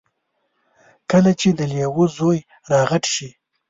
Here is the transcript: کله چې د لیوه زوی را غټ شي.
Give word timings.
کله 1.11 1.31
چې 1.39 1.49
د 1.53 1.61
لیوه 1.71 2.05
زوی 2.17 2.39
را 2.69 2.81
غټ 2.89 3.03
شي. 3.13 3.29